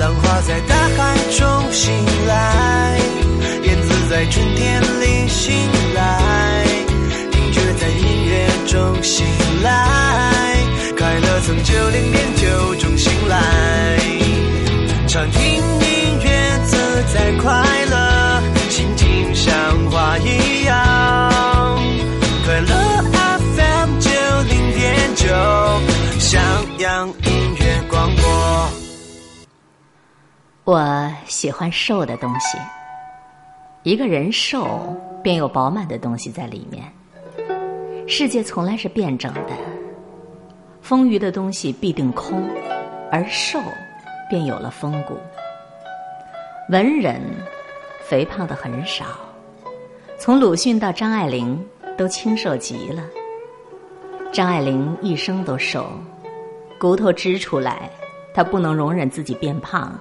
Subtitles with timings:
[0.00, 1.92] 浪花在大海中醒
[2.26, 2.98] 来，
[3.64, 5.52] 燕子在春天里醒
[5.94, 6.64] 来，
[7.30, 9.26] 听觉在音乐中醒
[9.62, 10.56] 来，
[10.96, 13.98] 快乐从九零点九中醒来，
[15.06, 16.78] 畅听音乐自
[17.12, 17.50] 在快
[17.89, 17.89] 乐，
[30.72, 32.56] 我喜欢瘦的东西。
[33.82, 36.84] 一个人瘦，便有饱满的东西在里面。
[38.06, 39.50] 世界从来是辩证的，
[40.80, 42.48] 丰腴的东西必定空，
[43.10, 43.58] 而瘦
[44.28, 45.16] 便有了风骨。
[46.68, 47.20] 文人
[47.98, 49.06] 肥胖的很少，
[50.20, 51.60] 从鲁迅到张爱玲
[51.98, 53.02] 都清瘦极了。
[54.30, 55.90] 张爱玲一生都瘦，
[56.78, 57.90] 骨头支出来，
[58.32, 59.98] 她不能容忍自己变胖。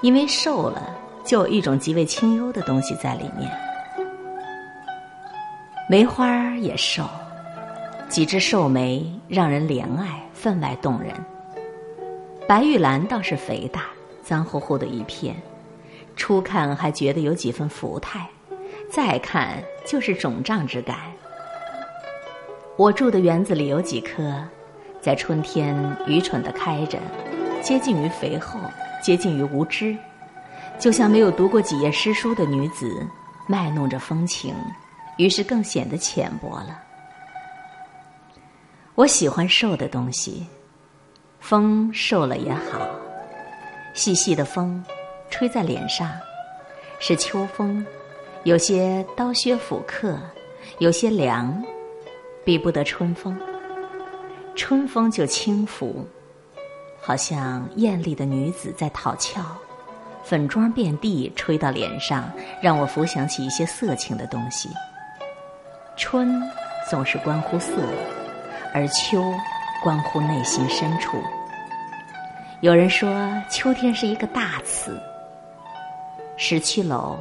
[0.00, 0.94] 因为瘦了，
[1.24, 3.50] 就有一种极为清幽的东西在里面。
[5.90, 7.02] 梅花也瘦，
[8.08, 11.12] 几枝瘦梅让人怜爱，分外动人。
[12.46, 13.86] 白玉兰倒是肥大，
[14.22, 15.34] 脏乎乎的一片，
[16.14, 18.28] 初看还觉得有几分福态，
[18.90, 20.96] 再看就是肿胀之感。
[22.76, 24.44] 我住的园子里有几棵，
[25.00, 25.74] 在春天
[26.06, 26.98] 愚蠢的开着，
[27.60, 28.60] 接近于肥厚。
[29.08, 29.96] 接近于无知，
[30.78, 33.08] 就像没有读过几页诗书的女子，
[33.46, 34.54] 卖弄着风情，
[35.16, 36.78] 于是更显得浅薄了。
[38.94, 40.46] 我喜欢瘦的东西，
[41.40, 42.86] 风瘦了也好，
[43.94, 44.84] 细细的风，
[45.30, 46.10] 吹在脸上，
[47.00, 47.82] 是秋风，
[48.44, 50.20] 有些刀削斧刻，
[50.80, 51.64] 有些凉，
[52.44, 53.34] 比不得春风。
[54.54, 56.06] 春风就轻拂。
[57.08, 59.42] 好像艳丽的女子在讨俏，
[60.22, 64.68] 粉妆遍地，吹到脸上，让我浮想起一些色情的东西。
[65.96, 66.38] 春
[66.90, 67.72] 总是关乎色，
[68.74, 69.24] 而秋
[69.82, 71.16] 关乎内心深处。
[72.60, 75.00] 有人说秋天是一个大词。
[76.36, 77.16] 十七楼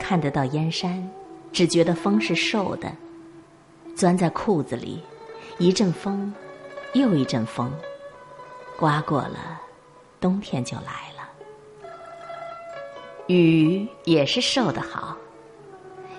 [0.00, 1.06] 看得到燕山，
[1.52, 2.90] 只觉得风是瘦的，
[3.94, 5.02] 钻在裤子里，
[5.58, 6.32] 一阵风，
[6.94, 7.70] 又一阵风。
[8.76, 9.60] 刮过了，
[10.20, 11.28] 冬天就来了。
[13.28, 15.16] 雨也是受的好，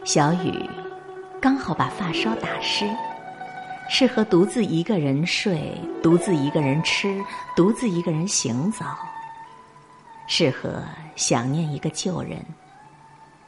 [0.04, 0.68] 小雨
[1.42, 2.90] 刚好把发梢打湿，
[3.90, 7.24] 适合独自一个人睡，独自一个人吃，
[7.56, 8.86] 独自一个人行走，
[10.28, 10.82] 适合
[11.16, 12.44] 想念一个旧人，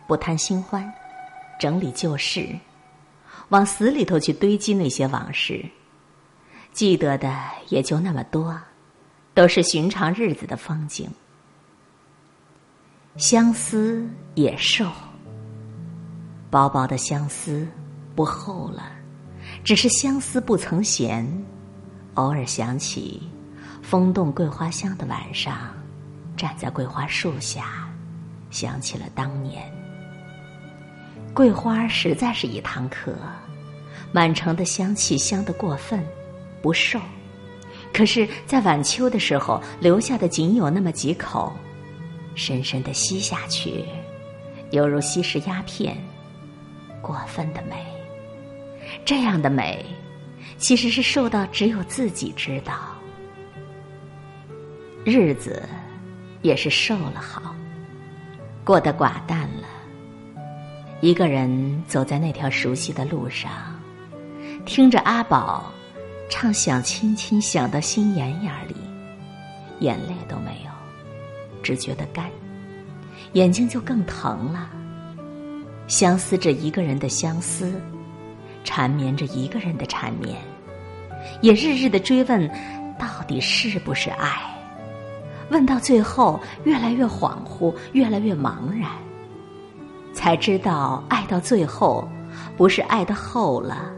[0.06, 0.94] 不贪新欢，
[1.59, 2.47] 整理旧事，
[3.50, 5.66] 往死里头去堆积那些往事，
[6.74, 7.34] 记得的
[7.69, 8.56] 也就那么多。
[9.38, 11.08] 都是寻常日子的风景，
[13.18, 14.03] 相思
[14.34, 14.92] 也瘦，
[16.50, 17.68] 薄薄的相思
[18.16, 18.92] 不厚了，
[19.64, 21.24] 只是相思不曾闲。
[22.16, 23.30] 偶尔想起
[23.84, 25.72] 风动桂花香的晚上，
[26.36, 27.88] 站在桂花树下，
[28.50, 29.72] 想起了当年。
[31.36, 33.14] 桂花实在是一堂课，
[34.12, 36.04] 满城的香气香得过分，
[36.59, 37.00] 不瘦。
[37.97, 41.52] 可是，在晚秋的时候，留下的仅有那么几口，
[42.35, 43.84] 深深的吸下去，
[44.69, 45.97] 犹如吸食鸦片，
[47.02, 47.84] 过分的美。
[49.03, 49.84] 这样的美，
[50.59, 52.75] 其实是受到只有自己知道。
[55.03, 55.68] 日子
[56.44, 57.56] 也是瘦了好，
[58.63, 59.68] 过得寡淡了。
[61.02, 63.52] 一个人走在那条熟悉的路上，
[64.68, 65.74] 听着阿宝。
[66.29, 68.75] 唱想亲亲想到心眼眼里，
[69.79, 70.71] 眼泪都没有，
[71.63, 72.29] 只觉得干，
[73.33, 74.69] 眼睛就更疼了。
[75.88, 77.81] 相思着一个人的相思，
[78.65, 80.38] 缠绵着一个人的缠绵，
[81.41, 82.47] 也日日的追问，
[82.99, 84.29] 到底是不是爱？
[85.49, 88.91] 问到最后，越来越恍惚，越来越茫然，
[90.13, 92.06] 才知道爱到最后，
[92.57, 93.89] 不是爱的厚了，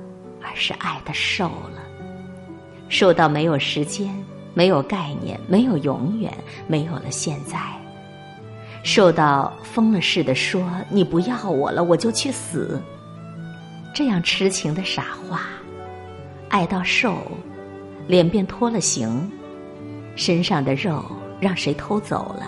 [0.44, 1.89] 而是爱的瘦了。
[2.90, 4.14] 瘦到没有时间，
[4.54, 6.34] 没有概念，没有永远，
[6.68, 7.58] 没有了现在。
[8.82, 12.82] 瘦到疯了似的说：“你不要我了，我就去死。”
[13.94, 15.42] 这样痴情的傻话，
[16.50, 17.18] 爱到瘦，
[18.08, 19.30] 脸便脱了形，
[20.16, 21.04] 身上的肉
[21.40, 22.48] 让谁偷走了，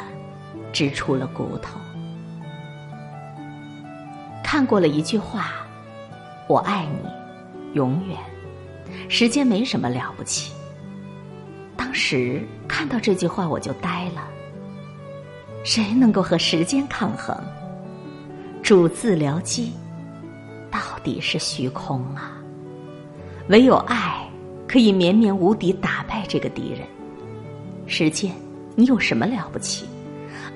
[0.74, 1.78] 只出了骨头。
[4.44, 5.52] 看过了一句话
[6.48, 7.10] ：“我爱你，
[7.74, 8.18] 永远。”
[9.08, 10.52] 时间没什么了不起。
[11.76, 14.28] 当时看到这句话，我就呆了。
[15.64, 17.36] 谁能够和时间抗衡？
[18.64, 19.74] 主自疗机，
[20.70, 22.38] 到底是虚空啊！
[23.50, 24.26] 唯有爱，
[24.68, 26.88] 可以绵绵无敌打败这个敌人。
[27.88, 28.32] 时间，
[28.76, 29.86] 你有什么了不起？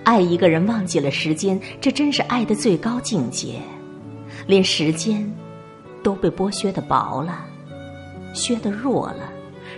[0.04, 3.60] 爱一个人忘记了时间，这真是爱的最高境界。
[4.48, 5.30] 连时间，
[6.04, 7.46] 都被剥削的薄了，
[8.36, 9.32] 削的弱了，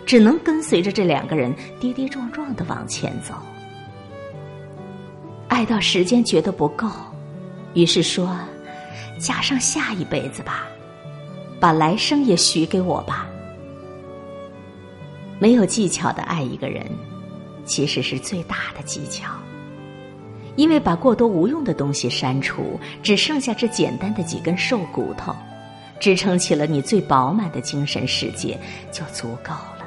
[0.06, 3.36] 只能跟随着这两个人跌跌撞撞的往前走。
[5.48, 6.89] 爱到时间觉得不够，
[7.74, 8.38] 于是说
[9.18, 10.68] ：“加上下一辈子吧，
[11.59, 13.27] 把来生也许给我吧。”
[15.39, 16.86] 没有技巧的爱一个人，
[17.63, 19.31] 其实是最大的技巧，
[20.56, 25.36] 因为把过多无用的东西删除，只剩下这简单的几根瘦骨头，
[25.99, 28.57] 支撑起了你最饱满的精神世界，
[28.91, 29.85] 就足够了。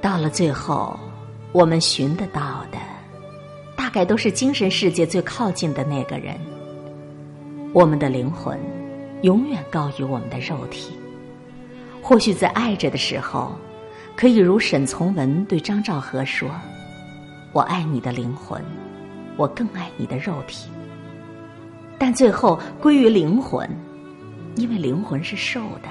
[0.00, 0.98] 到了最后，
[1.52, 2.78] 我们寻得到的。
[3.76, 6.34] 大概都是精神世界最靠近的那个人。
[7.72, 8.58] 我们的灵魂
[9.22, 10.92] 永远高于我们的肉体。
[12.02, 13.52] 或许在爱着的时候，
[14.16, 16.48] 可以如沈从文对张兆和说
[17.52, 18.62] ：“我爱你的灵魂，
[19.36, 20.68] 我更爱你的肉体。”
[21.98, 23.68] 但最后归于灵魂，
[24.56, 25.88] 因为灵魂是瘦的，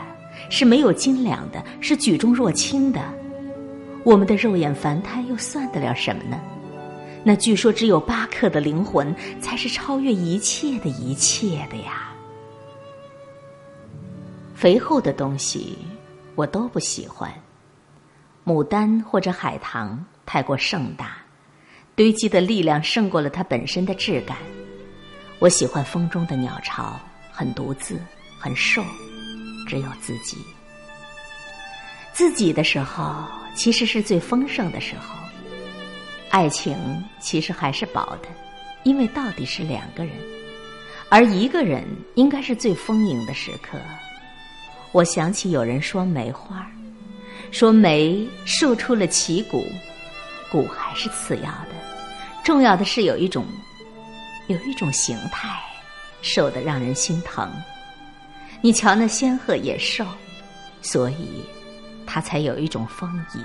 [0.50, 3.02] 是没有斤两的，是举重若轻的。
[4.04, 6.40] 我们的肉眼凡胎又算得了什么呢？
[7.24, 12.12] 那据说只有八克的灵魂，才是超越一切的一切的呀。
[14.54, 15.78] 肥厚的东西
[16.36, 17.32] 我都不喜欢，
[18.46, 21.18] 牡丹或者海棠太过盛大，
[21.96, 24.38] 堆积的力量胜过了它本身的质感。
[25.40, 27.00] 我喜欢风中的鸟巢，
[27.32, 28.00] 很独自，
[28.46, 28.86] 很瘦，
[29.68, 30.38] 只有自己。
[32.14, 33.26] 自己的时候，
[33.56, 35.16] 其实是最丰盛的时候。
[36.30, 36.78] 爱情
[37.20, 38.30] 其实还是薄的，
[38.84, 40.14] 因为到底是两个人，
[41.10, 41.84] 而一个人
[42.14, 43.80] 应该是最丰盈的时刻。
[44.92, 46.72] 我想起有人说梅花，
[47.50, 49.66] 说梅瘦出了旗骨，
[50.52, 51.72] 骨还是次要的，
[52.44, 53.44] 重要的是有一种，
[54.46, 55.50] 有一种形态，
[56.22, 57.52] 瘦的让人心疼。
[58.66, 60.04] 你瞧那仙鹤也瘦，
[60.82, 61.46] 所以
[62.04, 63.40] 它才有一种风仪。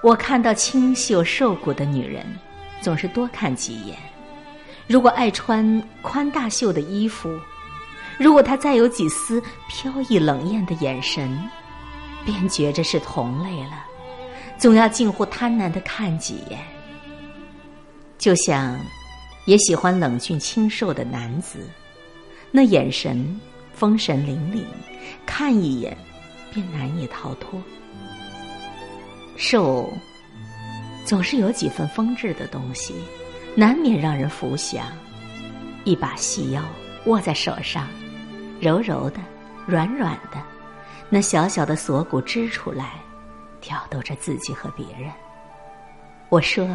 [0.00, 2.24] 我看到清秀瘦骨的女人，
[2.80, 3.98] 总是多看几眼。
[4.86, 7.28] 如果爱穿宽大袖的衣服，
[8.20, 11.36] 如果她再有几丝飘逸冷艳的眼神，
[12.24, 13.84] 便觉着是同类了，
[14.56, 16.60] 总要近乎贪婪的看几眼。
[18.16, 18.78] 就像，
[19.46, 21.68] 也喜欢冷峻清瘦的男子，
[22.54, 23.40] 那眼神
[23.72, 24.62] 风神凛凛，
[25.24, 25.96] 看一眼
[26.52, 27.60] 便难以逃脱。
[29.36, 29.90] 瘦，
[31.06, 32.94] 总是有几分风致的东西，
[33.56, 34.84] 难免让人浮想。
[35.84, 36.62] 一把细腰
[37.06, 37.88] 握在手上，
[38.60, 39.18] 柔柔的，
[39.66, 40.40] 软软的，
[41.08, 42.92] 那小小的锁骨支出来，
[43.62, 45.10] 挑逗着自己和别人。
[46.28, 46.68] 我说，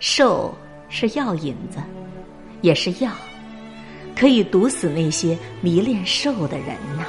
[0.00, 0.52] 瘦
[0.88, 1.78] 是药引子，
[2.60, 3.12] 也是药，
[4.16, 7.04] 可以毒死那些迷恋瘦的人呐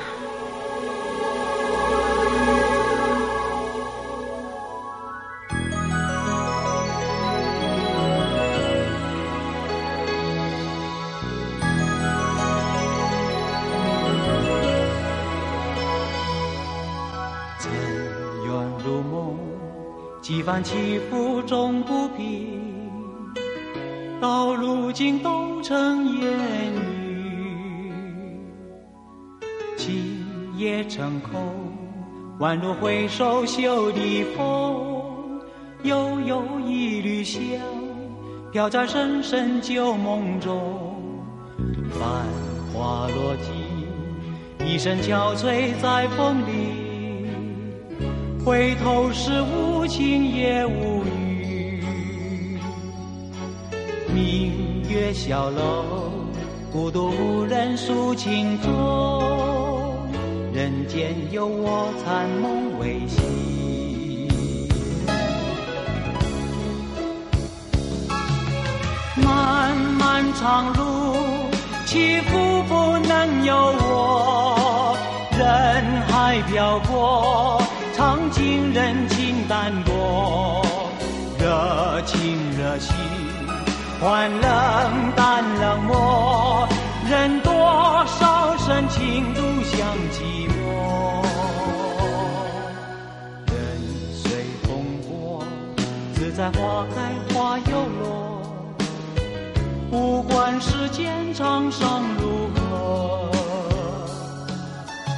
[18.46, 19.52] 远如梦。
[20.22, 22.62] 几番起伏终不平，
[24.22, 27.01] 到如今都成烟雨。
[30.62, 31.42] 也成空，
[32.40, 34.86] 宛如回首袖的风。
[35.82, 37.42] 悠悠一缕香，
[38.52, 40.96] 飘在深深旧梦中。
[41.90, 42.28] 繁
[42.72, 47.26] 花落尽，一声憔悴在风里。
[48.46, 51.84] 回头是无情也无语，
[54.14, 56.12] 明月小楼，
[56.72, 58.72] 孤独无人诉情衷，
[60.54, 64.28] 人间有我残梦未醒。
[69.16, 71.16] 漫漫长路，
[71.86, 74.98] 起伏不能由我，
[75.40, 77.62] 人海漂泊。
[77.96, 80.66] 尝尽人情淡薄，
[81.40, 82.18] 热情
[82.58, 82.94] 热心
[84.02, 84.42] 换冷
[85.16, 86.11] 淡冷漠，
[88.72, 91.22] 少深情独向寂寞。
[93.48, 93.54] 任
[94.14, 94.70] 随风
[95.06, 95.44] 波，
[96.14, 98.42] 自在花开花又落，
[99.90, 103.30] 不管世间沧桑如何，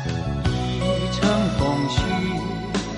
[0.07, 1.29] 一程
[1.59, 2.01] 风絮，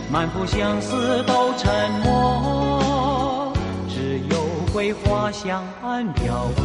[0.10, 3.52] 满腹相思都沉默，
[3.90, 4.38] 只有
[4.72, 6.64] 桂花香暗飘过。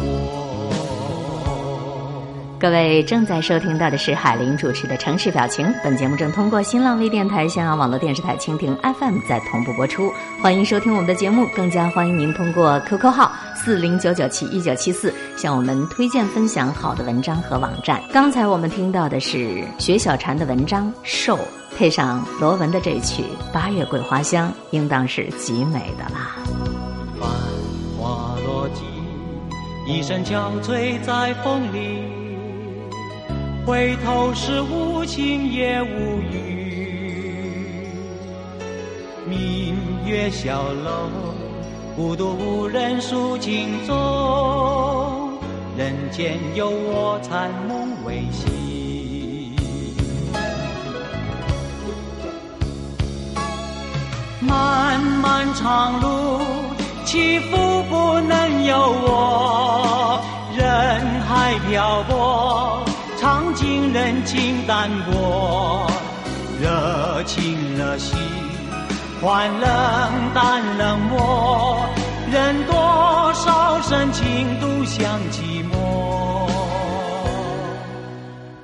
[2.61, 10.13] 各位正在收听到的是海林主持的《城市表情》，本节目正通过新浪微电台、香港网络电视台蜻蜓 FM 在同步播出。
[10.39, 17.99] 欢迎收听我们的节目，更加欢迎您通过 QQ 号四零九九七一九七四向我们推荐分享好的文章和网站。
[18.13, 21.35] 刚才我们听到的是雪小禅的文章《瘦》，
[21.75, 26.37] 配上罗文的这曲《八月桂花香》，应当是极美的啦。
[27.19, 27.27] 繁
[27.97, 28.85] 花落尽，
[29.87, 32.20] 一身憔悴在风里。
[33.63, 37.87] 回头是无情也无语，
[39.27, 39.75] 明
[40.05, 41.09] 月小楼，
[41.95, 45.37] 孤独无人诉情衷，
[45.77, 49.55] 人间有我残梦未醒。
[54.39, 56.41] 漫漫长路，
[57.05, 60.19] 起伏不能由我，
[60.57, 60.65] 人
[61.21, 62.80] 海漂泊。
[64.25, 65.87] 情淡薄，
[66.61, 68.17] 热情了心，
[69.21, 69.69] 换冷
[70.33, 71.85] 淡冷漠，
[72.31, 76.47] 任多少深情独享寂寞。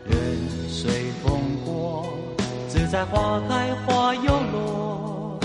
[0.06, 0.18] 任
[0.70, 2.08] 随风过，
[2.68, 5.40] 自在花开花又落，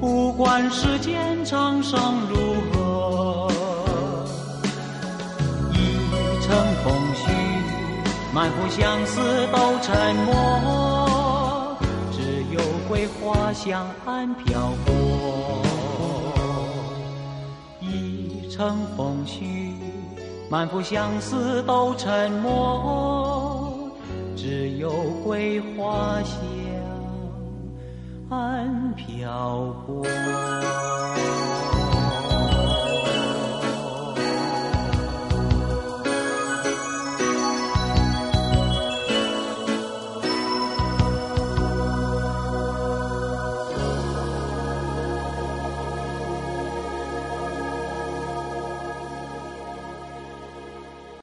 [0.00, 2.36] 不管世间沧桑如
[2.72, 3.50] 何，
[5.72, 5.76] 一
[6.42, 6.97] 程风。
[8.38, 11.76] 满腹相思都沉默，
[12.12, 15.60] 只有桂花香暗飘过。
[17.80, 19.72] 一程风絮，
[20.48, 23.90] 满腹相思都沉默，
[24.36, 24.92] 只有
[25.24, 26.38] 桂花香
[28.30, 30.04] 暗飘过。